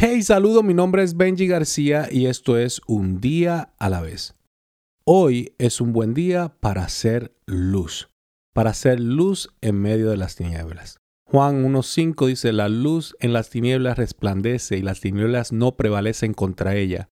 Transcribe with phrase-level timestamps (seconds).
[0.00, 4.36] Hey, saludo, mi nombre es Benji García y esto es Un día a la vez.
[5.04, 8.08] Hoy es un buen día para hacer luz,
[8.54, 10.98] para hacer luz en medio de las tinieblas.
[11.26, 16.76] Juan 1.5 dice, la luz en las tinieblas resplandece y las tinieblas no prevalecen contra
[16.76, 17.08] ella.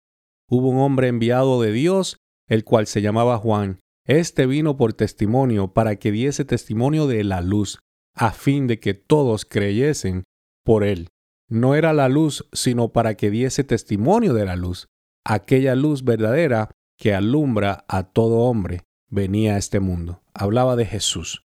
[0.50, 2.18] Hubo un hombre enviado de Dios,
[2.50, 3.80] el cual se llamaba Juan.
[4.06, 7.80] Este vino por testimonio para que diese testimonio de la luz,
[8.14, 10.26] a fin de que todos creyesen
[10.66, 11.08] por él
[11.54, 14.88] no era la luz, sino para que diese testimonio de la luz.
[15.24, 20.24] Aquella luz verdadera que alumbra a todo hombre venía a este mundo.
[20.34, 21.46] Hablaba de Jesús.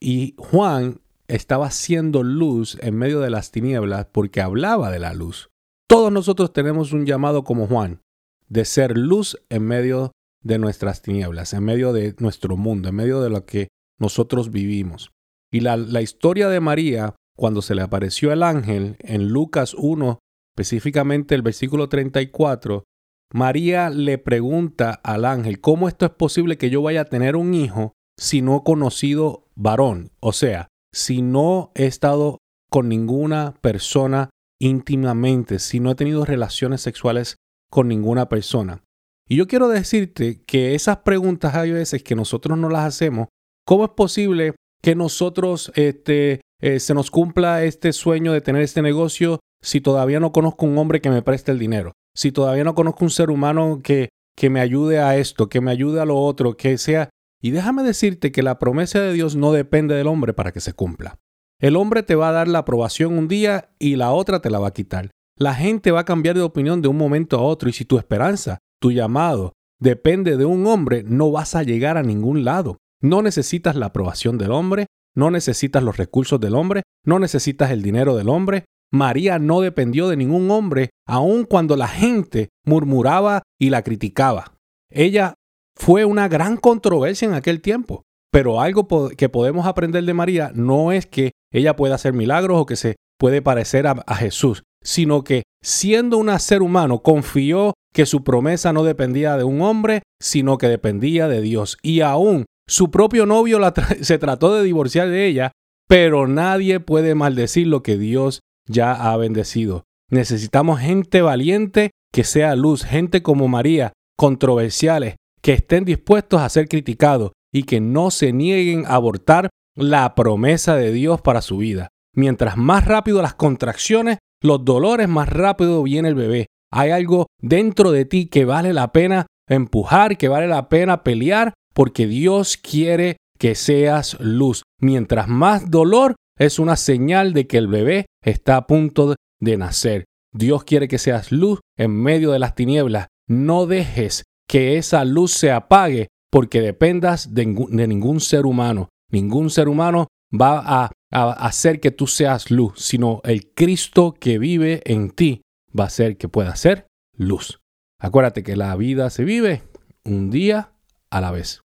[0.00, 5.50] Y Juan estaba siendo luz en medio de las tinieblas porque hablaba de la luz.
[5.88, 8.02] Todos nosotros tenemos un llamado como Juan,
[8.48, 10.10] de ser luz en medio
[10.42, 13.68] de nuestras tinieblas, en medio de nuestro mundo, en medio de lo que
[14.00, 15.12] nosotros vivimos.
[15.52, 20.18] Y la, la historia de María cuando se le apareció el ángel en Lucas 1,
[20.56, 22.84] específicamente el versículo 34,
[23.32, 27.54] María le pregunta al ángel, ¿cómo esto es posible que yo vaya a tener un
[27.54, 30.12] hijo si no he conocido varón?
[30.20, 32.38] O sea, si no he estado
[32.70, 37.36] con ninguna persona íntimamente, si no he tenido relaciones sexuales
[37.70, 38.84] con ninguna persona.
[39.28, 43.28] Y yo quiero decirte que esas preguntas hay veces que nosotros no las hacemos.
[43.66, 48.82] ¿Cómo es posible que nosotros este, eh, se nos cumpla este sueño de tener este
[48.82, 52.74] negocio si todavía no conozco un hombre que me preste el dinero, si todavía no
[52.74, 56.16] conozco un ser humano que, que me ayude a esto, que me ayude a lo
[56.16, 57.10] otro, que sea...
[57.42, 60.72] Y déjame decirte que la promesa de Dios no depende del hombre para que se
[60.72, 61.18] cumpla.
[61.60, 64.58] El hombre te va a dar la aprobación un día y la otra te la
[64.58, 65.10] va a quitar.
[65.36, 67.98] La gente va a cambiar de opinión de un momento a otro y si tu
[67.98, 72.78] esperanza, tu llamado, depende de un hombre, no vas a llegar a ningún lado.
[73.00, 77.82] No necesitas la aprobación del hombre, no necesitas los recursos del hombre, no necesitas el
[77.82, 78.64] dinero del hombre.
[78.92, 84.54] María no dependió de ningún hombre, aun cuando la gente murmuraba y la criticaba.
[84.90, 85.34] Ella
[85.76, 90.92] fue una gran controversia en aquel tiempo, pero algo que podemos aprender de María no
[90.92, 95.44] es que ella pueda hacer milagros o que se puede parecer a, Jesús, sino que
[95.62, 100.68] siendo un ser humano confió que su promesa no dependía de un hombre, sino que
[100.68, 101.78] dependía de Dios.
[101.82, 103.58] Y aún su propio novio
[104.00, 105.52] se trató de divorciar de ella,
[105.88, 109.84] pero nadie puede maldecir lo que Dios ya ha bendecido.
[110.10, 116.68] Necesitamos gente valiente que sea luz, gente como María, controversiales, que estén dispuestos a ser
[116.68, 121.88] criticados y que no se nieguen a abortar la promesa de Dios para su vida.
[122.14, 126.46] Mientras más rápido las contracciones, los dolores, más rápido viene el bebé.
[126.72, 131.53] Hay algo dentro de ti que vale la pena empujar, que vale la pena pelear
[131.74, 134.62] porque Dios quiere que seas luz.
[134.80, 140.04] Mientras más dolor es una señal de que el bebé está a punto de nacer.
[140.32, 143.08] Dios quiere que seas luz en medio de las tinieblas.
[143.28, 148.88] No dejes que esa luz se apague porque dependas de, ningún ser humano.
[149.10, 154.82] Ningún ser humano va a, hacer que tú seas luz, sino el Cristo que vive
[154.84, 155.42] en ti
[155.78, 157.60] va a hacer que pueda ser luz.
[158.00, 159.62] Acuérdate que la vida se vive
[160.04, 160.72] un día
[161.10, 161.63] a la vez.